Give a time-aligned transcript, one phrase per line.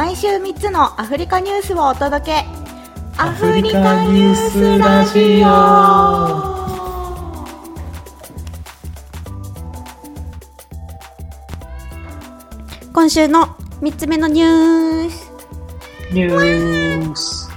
[0.00, 2.46] 毎週3つのアフリカニュースをお届け。
[3.18, 5.50] アフリカニュースラジオ。
[12.94, 13.44] 今週の
[13.82, 15.30] 3つ目のニュース。
[16.14, 17.50] ニュース。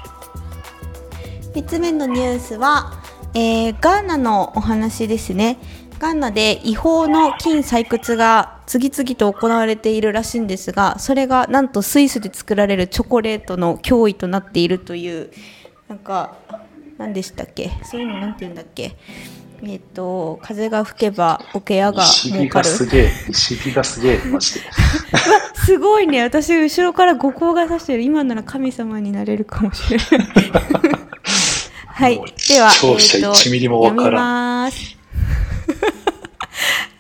[1.55, 2.91] 3つ目のニュースは、
[3.34, 5.59] えー、ガーナのお話ですね
[5.99, 15.31] ガーナで違法の金採掘が次々と行われているらしいんですがそれがなんとスイスで作られるチョコレートの脅威となっているという
[15.87, 16.37] なんか
[16.98, 17.71] 何でしたっけ？
[17.84, 18.95] そういうのなんて言うんだっけ？
[19.63, 22.65] えっ、ー、と風が吹けば桶屋が儲かる。
[22.67, 24.62] すげえ石がすげえマジで
[25.65, 26.21] すごいね。
[26.21, 28.03] 私後ろから五光が差してる。
[28.03, 30.27] 今なら神様になれるかもしれない。
[31.87, 32.15] はい。
[32.49, 34.98] では、えー、と読みます。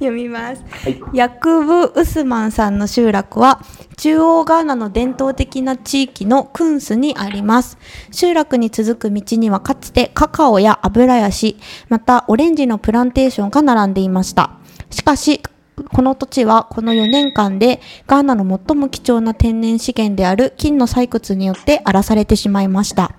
[0.05, 0.63] 読みます。
[0.69, 3.61] はい、ヤクブ・ウスマンさんの集落は、
[3.97, 7.77] 中央ガーナの伝統的な地域のクンスにあります。
[8.11, 11.57] 集落に続く道にはかつてカカオや油ヤシ、
[11.89, 14.51] またオレンジのプランテーションが並んでいました。
[14.89, 15.41] しかし、
[15.91, 23.15] この土地はこの4年間でガーナの最も貴重な天然資源である金の採掘によって荒らされてしまいました。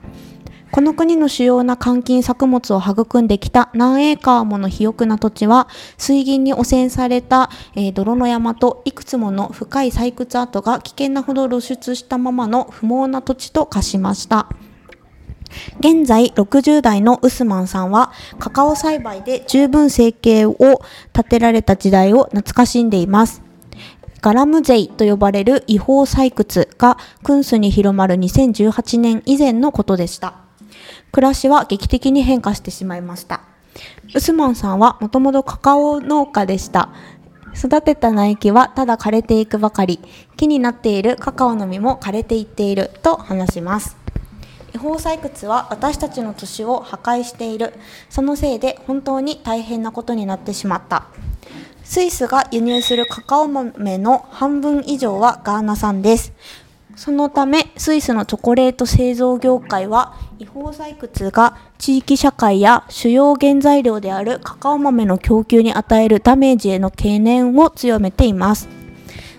[0.74, 14.48] この国の主要な換金作物を育んできた何エーカーもの肥沃な土地は、水銀に汚染された、えー、泥の山といくつもの深い採掘跡が危険なほど露出したままの不毛な土地と化しました。
[15.78, 20.56] 現在60代のウスマンさんはカカオ栽培で十分生計を
[21.14, 23.42] 立てられた時代を懐かしんでいます。
[24.20, 30.43] ガラムゼイと呼ばれる違法採掘がクンスに広まる2018年以前のことでした。
[31.12, 33.42] 暮らしは劇的に変化してしまいました。
[34.14, 36.90] ウスマンさんはもともとカカオ農家でした。
[37.56, 40.00] 育てた苗木はただ枯れていくばかり。
[40.36, 43.96] 木になっているカカオの実も枯れていっていると話します。
[44.74, 47.74] 違法採掘は私たちの都市を破壊している。
[48.10, 51.04] そのせいで本当に大変なことになってしまった。
[51.84, 56.32] スイスが輸入するカカオ豆の半分以上はガーナ産です。
[56.96, 68.68] そのためスイスのチョコレート製造業界は違法採掘が地域社会や主要原材料であるカカオ豆の供給に与えるダメージへの懸念を強めています。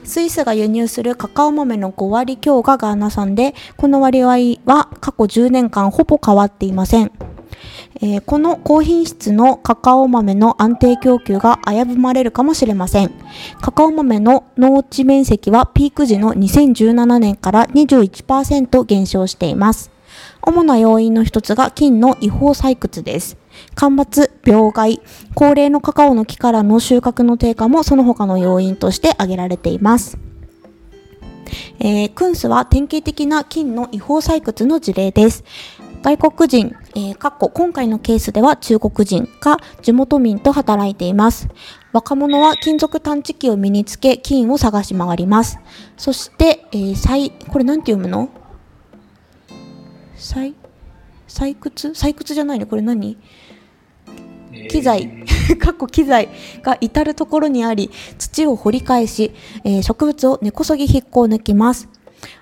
[0.04, 7.12] スイスが輸入するカカオ豆の5割強がガーナ産で、この割合は過去10年間ほぼ変わっていません。
[8.02, 13.12] えー、この高品質のカカオ豆の安定供給が危ぶまれるかもしれません。
[13.62, 19.92] カカオ豆の農地面積はピーク時の2017年から21%減少しています。
[20.42, 23.38] 主な要因の一つが金の違法採掘です。
[23.76, 25.02] 干ばつ、病害、
[25.34, 30.18] 高齢のカカオの木からの収穫の低下もその他の要因として挙げられています。
[31.80, 35.44] えー、クンスは典型的な金の違法採掘の事例です。
[36.06, 41.48] 外国人、えー、かっこ今回のケースでは中国人が地元民と働いています。
[41.94, 45.58] 若者は金属探知機を身につけ金を探し回ります。
[45.98, 48.30] そして、えー、採、これなんて読むの？
[50.16, 50.54] 採、
[51.28, 51.90] 採掘？
[51.96, 52.68] 採掘じゃないね。
[52.68, 53.18] これ何？
[54.70, 55.26] 機材、
[55.60, 56.30] かっこ機材
[56.62, 57.90] が至るところにあり、
[58.20, 59.32] 土を掘り返し、
[59.64, 61.90] えー、植物を根こそぎ引っこ抜きます。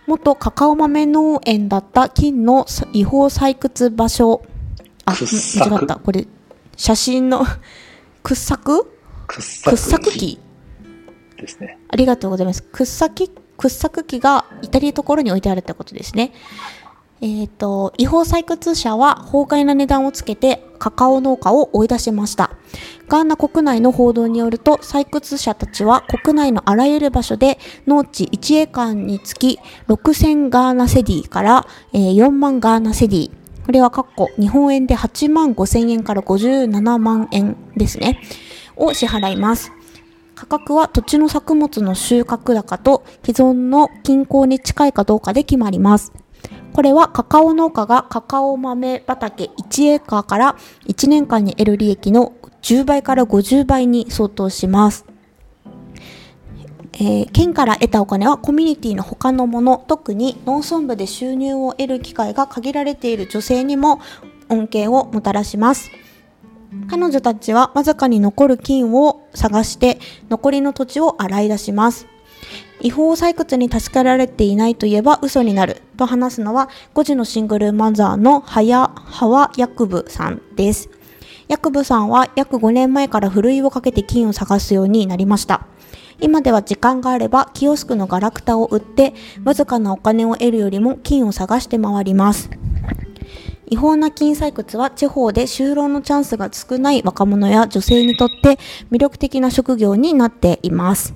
[0.08, 4.42] 元カカオ豆農園だった金の違法採掘場所。
[5.06, 5.96] あ、間違った。
[5.96, 6.28] これ、
[6.76, 7.46] 写真の
[8.24, 8.88] 掘削？
[9.28, 9.42] 掘
[9.76, 10.40] 削機
[11.38, 11.78] ですね。
[11.90, 12.64] ありがとうございます。
[12.64, 16.34] 掘削掘削機が至るところに置いてあるってことですね。
[17.22, 22.52] えっ、ー、と、違法採掘者は法外な値段をつけてカカオ農家を追い出しました。
[23.08, 33.32] ガーナ国内の報道によると、採掘者たちは国内のあらゆる場所で農地1エーカーにつき6000ガーナセディから、えー、4万ガーナセディ。
[33.66, 38.20] これは括弧日本円で8万5000円から57万円ですね。
[38.76, 39.72] を支払います。
[40.36, 46.12] 価格は土地の作物の収穫高と既存の均衡に近いかどうかで決まります。
[46.74, 50.56] これはカカオ農家がカカオ豆畑1エーカーから
[50.88, 52.34] 1年間に得る利益の
[52.64, 55.06] 10倍から50倍に相当します。
[56.94, 64.00] えー、県から得たお金はコミュニティの他のもの、特に農村部で収入を得る機会が限られている女性にも
[64.50, 65.92] 恩恵をもたらします。
[66.90, 70.00] 彼女たちはわずかに残る金を探して
[70.30, 72.08] 残りの土地を洗い出します。
[72.82, 80.90] 違法採掘に助けられていないといえば嘘になると話すのは5時のシングルマザーのハヤハワヤクブさんです。
[81.48, 85.68] ヤクブさんは約5年前からふるいをかけて金を探すようになりました。
[86.20, 89.14] 今では時間があればキオスクのガラクタを売って
[89.44, 92.50] わずかなお金を得るよりも金を探して回ります。
[93.70, 98.60] 違法な金採掘は地方で就労のチャンスが少ない若者や女性にとって
[98.92, 101.16] 魅力的な職業になっています。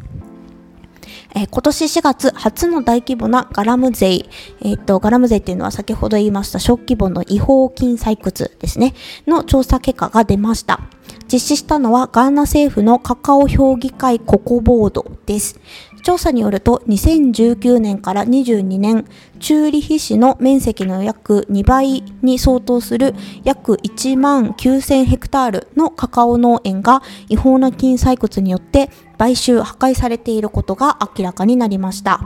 [1.36, 4.26] えー今年4月初の大規模なガラム税、
[4.62, 8.94] えーとガラム税っていうのは先ほど言いました小規模の違法金採掘ですね
[9.26, 10.82] の調査結果が出ました。
[11.32, 15.60] 実施したのはガーナ政府のカカオ評議会ココボードです。
[16.04, 19.06] 調査によると2019年から22年
[19.40, 23.14] チューリヒ市の面積の約2倍に相当する
[23.44, 32.22] 約1万9000ヘクタールのカカオ農園が違法な金採掘によって買収破壊されていることが明らかになりました。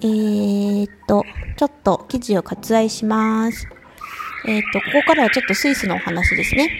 [0.00, 1.24] えー、っと
[1.56, 3.75] ちょっと記事を割愛します。
[4.48, 6.70] えー、とここからはちょっとスイスのお話ですね、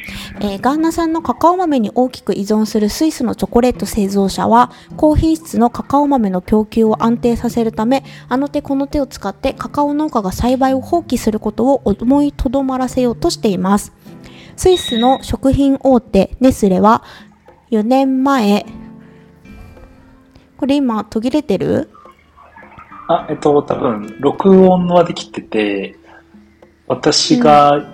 [0.40, 13.92] えーガーナ産のカカオ豆に大きく依存するスイスのチョコレート製造者は高品質のカカオ豆の供給を安定させるためあの手この手を使ってカカオ農家が栽培を放棄することを思いとどまらせようとしています。
[14.56, 17.02] スイスの食品大手ネスレは
[17.70, 18.64] 4年前
[20.56, 21.90] これ今途切れてる？
[23.08, 25.96] あ、えっと、多分、録音はできてて、
[26.88, 27.84] 私が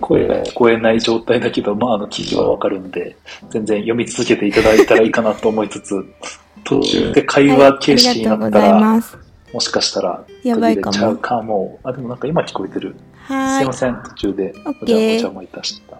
[0.00, 3.16] 声が聞こえない状態だけど、まあ、あの、記事はわかるんで、
[3.50, 6.04] 全然読み続けていただいたらいいかなと思いつつ、
[6.64, 9.16] 途中で会話形式になったら、ます
[9.52, 11.78] もしかしたら、やばいかもちゃうかも。
[11.84, 12.96] あ、でもなんか今聞こえてる。
[13.22, 14.54] はーいすいません、途中で。
[14.66, 15.98] オッケーお邪魔いたした。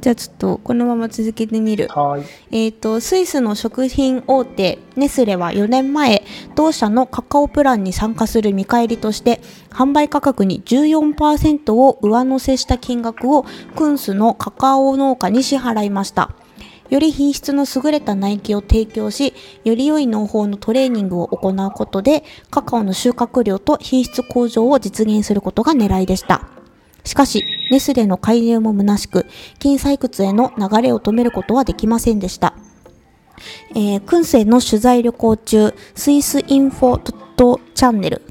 [0.00, 2.26] じゃあちょっとこのまま続けてみるはーい。
[2.50, 6.21] えー、とスイスの食品大手ネスレは4年前
[6.54, 9.40] 同社のカカオプランに参加する見返りとして
[9.70, 13.44] 販売価格に14%を上乗せした金額を
[13.76, 16.34] クンスのカカオ農家に支払いました
[16.90, 19.32] より品質の優れた苗木を提供し
[19.64, 26.48] より良い農法のトレーニングを行うことでカカオの収穫量と品質向上を実現することが狙いでした
[27.04, 29.26] しかし、ネスレの介入も虚しく、
[29.58, 32.54] 金採掘への流れを止めることはできませんでした。
[33.70, 38.22] えー、燻製の取材旅行中、スイスインフォトットチャンネル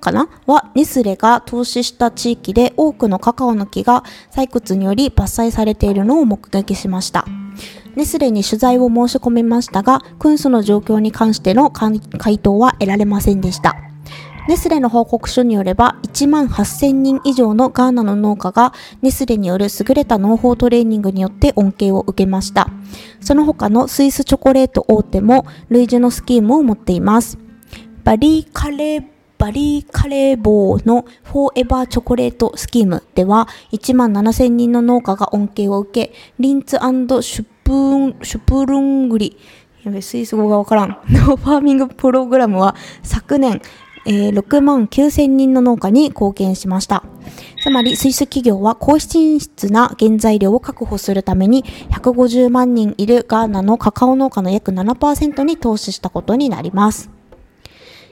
[0.00, 0.28] かな？
[0.46, 7.24] は、ネスレが投資した地域で多くのカカオの木が採掘により伐採されているのを目撃しました。
[7.94, 12.00] ネスレに取材を申し込みましたが、燻製の状況に関しての回
[12.38, 13.76] 答は得られませんでした。
[14.48, 22.68] ネスレの報告書によれば1万8000人以上のガーナの農家がネスレによる優れた農法トレーニングによって恩恵を受けました。
[23.20, 27.38] その他のスイスチョコレート大手も類似のスキームを持っています。
[28.02, 29.04] バリーカレー
[29.38, 39.36] バリーカレーボーのフォーエバーチョコレートスキームでは1万7000人の農家が恩恵を受け、リンツシュプーン、シュプルングリ、
[39.82, 40.88] やべ、スイス語がわからん。
[41.08, 43.60] のファーミングプログラムは昨年、
[44.04, 47.04] えー6万9000人の農家に貢献しました。
[47.62, 57.10] つまり、スイス企業は高品質な原材料を確保するために、150万人いるガーナのカカオ農家の約7%に投資したことになります。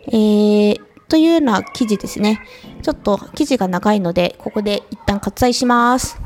[0.06, 2.40] えー、というような記事ですね。
[2.82, 6.20] ちょっと記事が長いので、ここで一旦割愛します。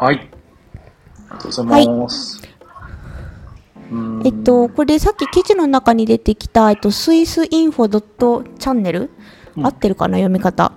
[0.00, 0.16] はい。
[0.16, 0.28] あり
[1.30, 2.42] がとうございます。
[2.42, 2.57] うーん
[4.24, 9.10] えっと、これさっき記事の中に出てきた、えっと、スイスインフォドットチャンネル、
[9.56, 9.66] うん。
[9.66, 10.72] 合ってるかな読み方。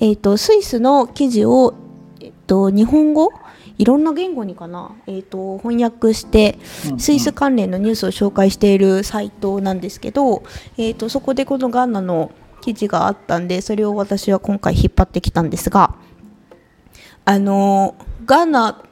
[0.00, 1.74] えっと、スイスの記事を、
[2.20, 3.30] えっと、日本語？
[3.76, 6.58] いろんな言語にかな、えっと、翻訳して、
[6.90, 7.00] うん。
[7.00, 10.42] スイス関連のニュースを紹介しているサイトなんですけど、
[10.78, 15.96] えっと、そこでこのガーナの記事があったんで、それを私は今回引っ張ってきたんですが、
[17.24, 17.96] あの、
[18.26, 18.82] ガーナ、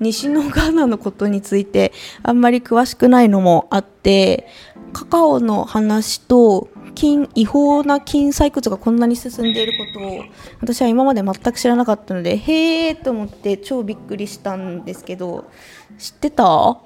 [0.00, 4.46] 西のガーナのことについてあんまり詳しくないのもあって
[4.92, 10.24] カカオの話と金違法な金採掘がこんなに進んでいることを
[10.60, 15.50] 私は今まで全く知らなかったのでへーと思って超びっくりしたんですけど
[15.98, 16.78] 知ってた？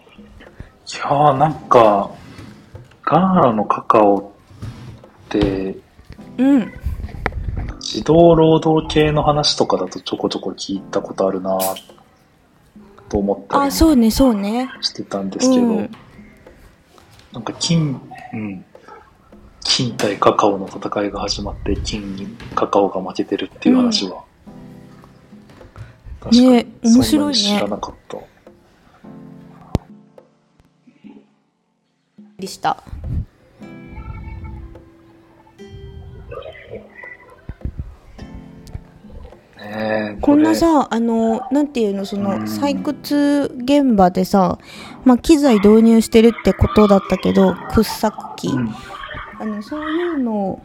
[0.84, 2.10] いやーなんか、
[3.04, 5.76] ガーナのカカオって、
[6.38, 6.72] うん。
[7.80, 11.56] 児童労働系の話とかだとちょこちょこ聞いたことあるな
[13.12, 14.70] と思ったりあそうねそうね。
[14.80, 15.90] してたんですけど、うん。
[17.34, 18.00] なんか金、
[18.32, 18.64] うん、
[19.60, 24.24] 金対カカオの戦いが始まって金にカカオが負けてるっていう話は、
[26.20, 27.34] 確かにね面白いね。
[27.34, 28.16] 知らなかった。
[32.38, 32.82] でした
[40.22, 44.58] こんんなさあのなんていうのそのうん採掘現場でさ、
[45.04, 48.74] まあ、機材導入してるってことだったけど掘削機、うん。
[49.38, 50.62] あのそういうの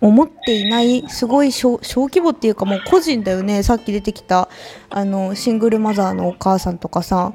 [0.00, 4.48] を持っていないすごい小小規模っていうかもう個人だよねさっき出てきた
[4.90, 7.32] あのシングルマザーのお母さんとかさ。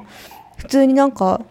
[0.64, 1.42] 普通になんか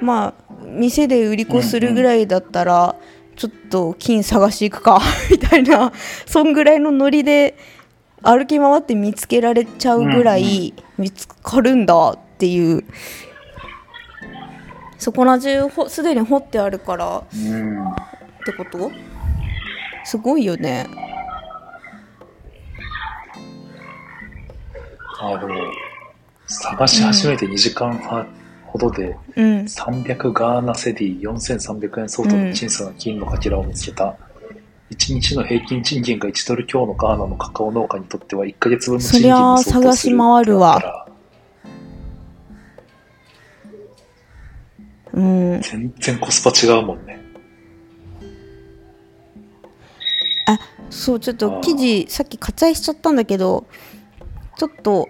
[0.00, 0.34] まあ
[0.64, 2.96] 店で売り子するぐらいだったら、
[3.36, 5.92] ちょっと金探し行くか みたいな
[6.26, 7.56] そんぐらいのノリで
[8.22, 12.84] 歩き回って見つけられちゃうぐらい見つかるんだっていう。
[14.98, 17.88] そこら中ほすでに掘ってあるからうん。
[17.88, 17.94] っ
[18.44, 18.90] てこと？
[20.04, 20.86] すごいよね。
[25.20, 25.54] あでも
[26.46, 28.26] 探し始めて2時間半
[28.66, 29.60] ほどでうん。
[29.60, 34.16] 300ガーナセディ4300円相当の小さな金のかけらを見つけた、
[34.90, 40.80] 1日の平均賃金が1ドル強のガーナのカカオ農家にとっては1ヶ月分の賃金に相当するそりゃ探し回るわ。
[40.80, 41.08] から
[45.12, 45.60] うん。
[45.60, 47.18] 全然コスパ違うもんね。
[50.90, 53.66] そうちょっと記事さっき割愛しちゃったんだけど
[54.56, 55.06] ちょっと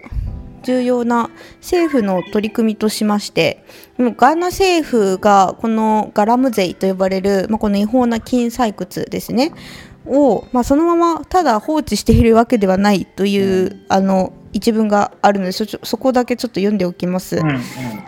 [0.63, 1.29] 重要な
[1.61, 3.63] 政府の取り組みとしまして
[3.97, 9.53] ガーナ政府がこのガラム税と呼ばれる、まあ、この違法な金採掘ですね
[10.05, 17.37] を、まあ、そのままただ放置しているわけではないというあの一文があるのでそそこだけちょっと読んでおきます。
[17.37, 17.61] うんうん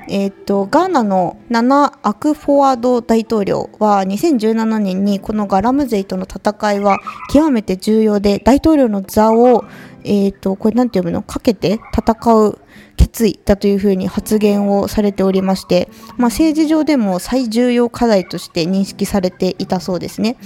[0.10, 6.98] えー、とガーナのナナ・アクフォワード大統領は2017年にこのガラム税との戦いは
[7.32, 9.66] 極めて重要で大統領の座を、
[10.04, 11.24] えー、とこれなんて読むの？
[11.24, 12.60] かけて戦う
[12.98, 20.38] 決意だというふうに発言をされておりまして、まあ、政治上でも最重要課題として認識されていたそうですね。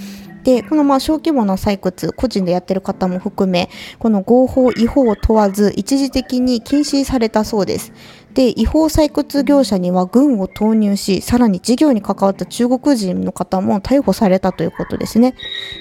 [0.44, 7.92] でこのまあ小規模な採掘個人でやってる方も含めこの合法違法を問わず一時的に禁止されたそうです
[8.36, 15.34] で違法採掘業者には軍を投入しさらに事業に関わった中国人の方も逮捕されたということですね。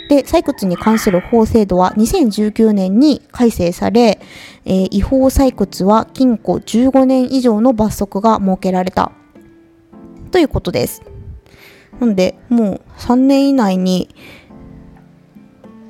[0.08, 4.22] で採掘に関する法制度は2019年に改正され、
[4.64, 9.12] えー違法採掘は禁錮15年以上の罰則が設けられた。
[10.32, 11.02] ということです。
[12.00, 14.16] なのでもう3年以内に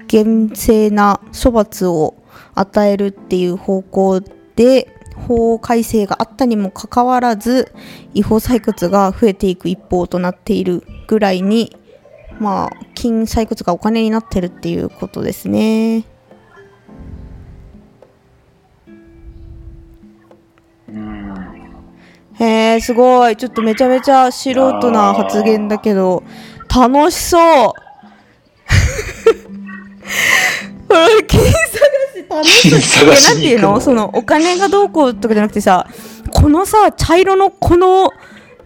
[0.07, 2.15] 厳正な処罰を
[2.55, 4.21] 与えるっていう方向
[4.55, 4.94] で
[5.25, 7.73] 法改正があったにもかかわらず
[8.13, 11.75] 違法採掘が増えていく一方となっているぐらいに
[12.39, 16.05] まあ金採掘がお金になってるっていうことですね。
[22.37, 26.23] へえすごいちょっとめちゃめちゃ素人な発言だけど
[26.67, 27.37] 楽しそ
[27.69, 27.73] う
[30.87, 31.94] これ金探し
[32.37, 33.71] 楽し金そう探しなんていうの？
[33.73, 35.87] の そのお金がどうこうとかじゃなくてさ
[36.31, 38.11] このさ茶色のこの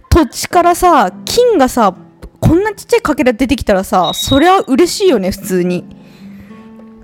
[0.09, 1.93] 土地からさ金がさ
[2.39, 5.85] こんなちっちゃいかけら出てきたらさそりゃ嬉しいよね普通に。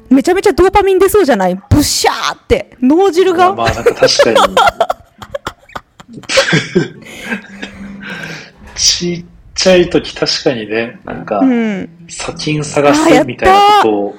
[0.10, 1.56] めちゃめちゃドーパミン出そうじゃない？
[1.56, 2.78] ブッシャーって。
[2.82, 4.56] 脳汁が、まあなんか確かに。
[8.76, 11.90] ちっちゃい時確かにねなんかうん。
[12.08, 14.16] 砂金探すみたいなことを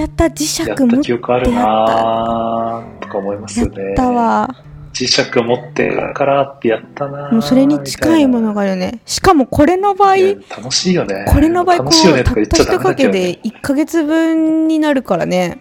[0.00, 0.96] やった磁石や持った。
[0.98, 3.92] っ記憶あるなーとか思いますね。
[3.92, 4.48] ったわ。
[4.92, 9.00] 磁石持ってるからってやったなーもうそれに近いものがあるよね。
[9.06, 11.26] しかもこれの場合楽しいよね。
[11.28, 15.58] これの場合こ楽しいよねたった一かけでね、1ヶ月分になるからね。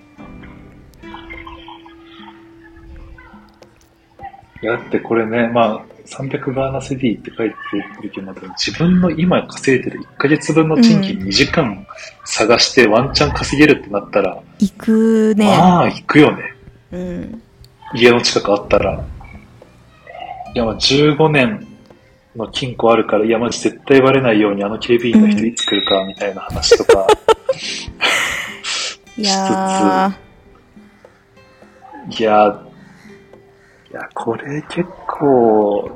[4.63, 7.55] だってこれねまあ300ガーナセディって書いて
[8.01, 11.87] るけど自分の今稼いでる1ヶ月分の賃金2時間
[12.25, 15.47] 探してワンチャン稼げるってなったら、行くね。
[15.47, 16.43] まあ行くよね。
[16.91, 17.41] うん。
[17.93, 19.03] 家の近くあったら。
[20.53, 21.67] いや、まあ15年
[22.35, 27.07] の金庫あるから、いや、まじ絶対バレないようにあの警備員の人いつ来るか、みたいな話とか。
[29.15, 30.17] いや
[32.09, 32.61] いや、
[33.91, 34.89] いや、これ結
[35.19, 35.91] 構、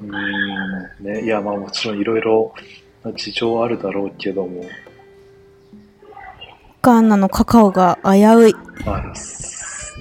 [0.00, 2.54] うーん、ね、いや、まあもちろんいろいろ
[3.04, 4.68] な事情あるだろうけども、ー
[6.80, 8.54] ガーナのカカオが危うい。
[8.86, 9.02] まあ、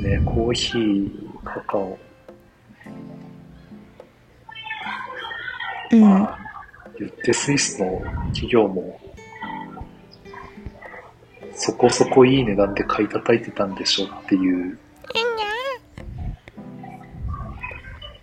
[0.02, 2.00] ね、コーヒー、カカオ、
[5.92, 6.02] うん。
[6.02, 6.40] まあ、
[6.98, 9.00] 言ってスイスの企業も、
[11.54, 14.80] そこそこいい値段で買い叩いてたんでしょっていう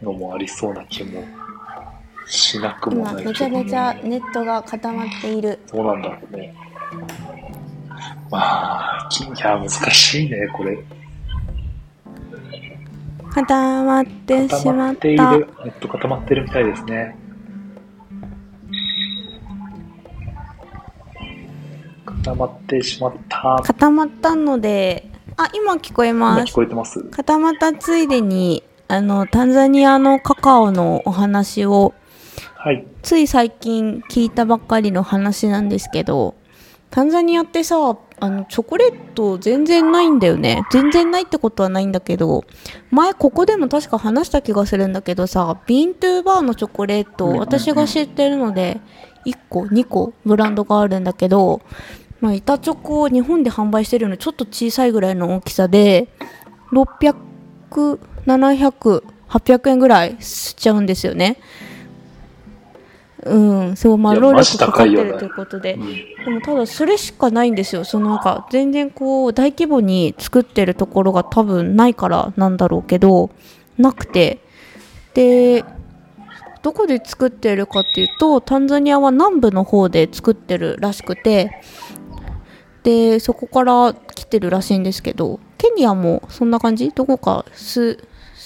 [0.02, 1.24] のもありそうな気も
[2.26, 6.54] しなくも今ないめちゃめちゃネットが固まっているそうなんだろうね。
[8.30, 8.38] ま
[8.98, 10.78] あ、金いや難しいね、これ。
[13.30, 14.92] 固まってし固ままっ。
[14.92, 15.48] ったている。
[15.64, 17.16] えっと、固まってるみたいですね。
[22.04, 23.60] 固まってしまった。
[23.64, 26.52] 固まったので、あ、今聞こえ今聞ます。
[26.52, 31.94] こえてます固まったついでに、あの、タンザニアのカカオのお話を、
[32.54, 32.86] はい。
[33.02, 36.34] つい最近聞いたばっかりの話なんですけど、
[36.90, 40.62] タンザニアってさ、あの、チョコレート全然ないんだよね。
[40.72, 42.44] 全然ないってことはないんだけど、
[42.90, 48.80] 前ここでも確か話した気がするんだけどさ、ビーントゥーバーのチョコレート、私が知ってるので、
[49.26, 51.60] 1個、2個ブランドがあるんだけど、
[52.20, 56.08] まあ、板チョコを日本で販売してるのちょっと小さいぐらいの大きさで、
[56.72, 61.38] 600、700、800円ぐらいしちゃうんですよね。
[63.24, 65.78] うん、そう、まあ、労力かかってるということでう。
[65.78, 67.84] んでもただそれしかないんですよ。
[67.84, 73.30] そのなんか全然こう大規模に作ってるところが多分ないからなんだろうけど、
[73.76, 74.38] なくて。
[75.14, 75.64] で、
[76.62, 81.60] どこで作ってるかっていうと、タンザニアは南部の方で作ってるらしくて、
[82.84, 86.90] で、そこから来てるらしいんですけど、ケニアもそんな感じ？
[86.90, 87.98] どこかす、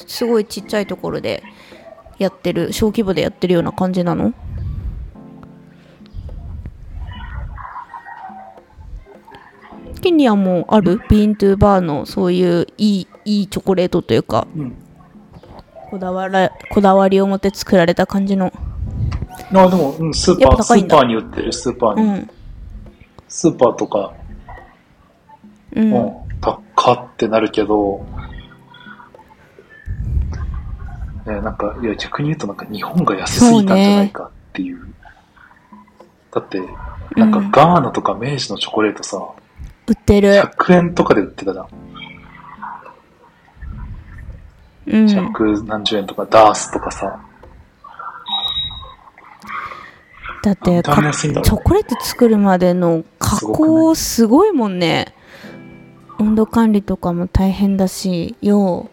[0.07, 1.43] すごいちっちゃいところで
[2.19, 4.33] やってる、小規模でやってるような感じなの？
[10.01, 11.01] ケニアもある？
[11.09, 14.77] ビーントゥーバーのそういういいいいチョコレートというかうん。
[15.91, 18.53] こだわらこだわりを持って作られた感じの。
[19.55, 22.03] あ、でも、うん、スーやパー、スーパーに売ってる、スーパーに。
[22.03, 22.31] うん。
[23.29, 24.15] スーパーとか、
[25.75, 26.35] うん、もう、
[26.75, 28.07] 高ってなるけど、
[31.27, 34.93] ね、なんか、いや、逆に言うとなんか日本が安すぎたんじゃないかっていう。
[36.33, 36.61] だって、
[37.17, 37.51] なんかうん。
[37.51, 39.19] ガーナとか明治のチョコレートさ、
[39.87, 40.31] 売ってる。
[40.31, 41.69] 100円とかで売ってたじゃん。
[44.87, 45.07] うん。
[45.07, 47.21] 100何十円とか、ダースとかさ。
[50.43, 51.45] だってなんであんな安いんだろう。
[51.45, 55.15] チョコレート作るまでの加工すごいもんね。
[56.19, 58.92] 温度管理とかも大変だしよう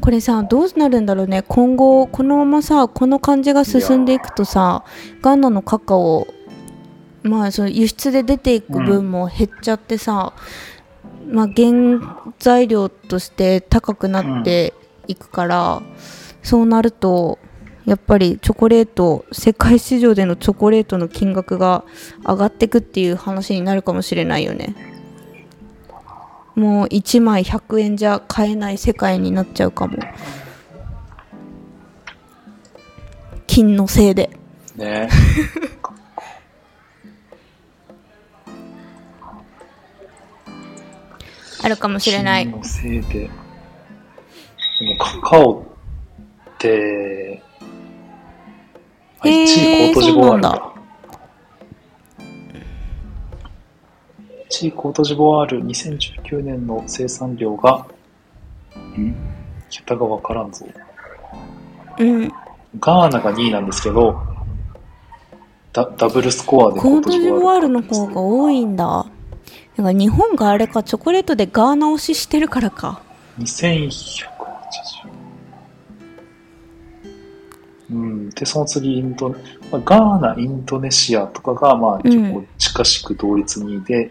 [0.00, 1.42] これさどうなるんだろうね。
[1.42, 4.84] 今後このままさこの感じが進んでいくとさ
[5.22, 6.26] ガーナのカカオ
[7.22, 10.34] まあその輸出で出ていく分も減っちゃってさ、
[11.26, 14.74] まあ原材料として高くなって
[15.08, 15.82] いくから、
[16.42, 17.38] そうなると
[17.86, 21.84] やっぱりチョコレート世界市場でのチョコレートの金額が
[22.26, 24.93] 上がっていくっていう話になるかもしれないよね。
[26.54, 29.98] もう1枚100円じゃ買えない世界になっちゃうかも。
[33.46, 34.30] 金のせいで。
[34.76, 35.08] ね。
[41.62, 42.46] あるかもしれない。
[42.46, 43.20] 金のせいで。
[43.20, 43.30] で
[44.86, 45.64] もカカオっ
[46.58, 47.42] て、
[49.20, 50.73] あへー1位コートジボワールそうな
[54.44, 54.56] んだ。
[54.56, 57.86] 1位コートジボワール2019年の生産量が、
[58.98, 59.14] ん
[59.70, 60.66] 桁がわからんぞ。
[61.98, 62.32] うん
[62.80, 64.20] ガーナが2位なんですけど、
[65.74, 69.06] ダダブルスコアでコートジボワールのが方が多いんだ
[69.76, 73.02] なんか日本があれかチョコレートでガーナ推ししてるからか
[73.40, 74.24] 2180。
[77.90, 78.30] うん。
[78.30, 79.36] で、その次、インド、ま
[79.72, 84.10] あ、ガーナ、インドネシアとかが、まあ、結構近しく同率2位で、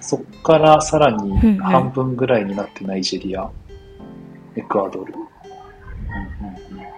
[0.00, 1.58] そっからさらにうんうん。
[1.58, 3.50] 半分ぐらいになってナイジェリア、
[4.56, 5.14] エクアドル。
[5.14, 6.88] うんうんうん。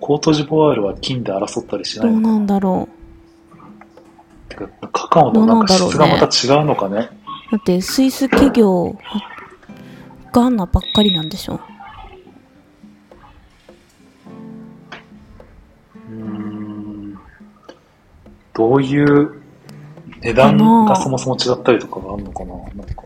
[0.00, 2.88] コートジボワールは金で争ったりしないのかどうなんだろ
[4.48, 7.10] てかカカオのなんか質がまた違うのかね。
[7.48, 8.96] うだってスイス企業
[10.32, 11.60] ガーナばっかりなんでしょ
[18.56, 19.42] どういう
[20.22, 22.54] 値段がそもそも違ったりとかがあるのかな？
[22.54, 23.02] なんか。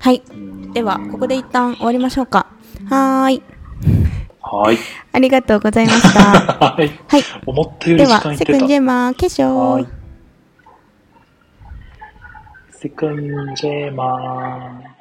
[0.00, 0.22] はい。
[0.74, 2.46] では、ここで一旦終わりましょうか。
[2.88, 3.42] はーい。
[4.42, 4.78] はい。
[5.12, 6.20] ありがとうございました。
[6.74, 6.90] はい。
[7.06, 7.22] はい。
[7.46, 8.74] 思ったよりでは、時間いってたセクンジ。
[8.74, 9.72] ェマー、化粧。
[9.72, 9.86] はい。
[12.72, 14.95] セクンジェマー。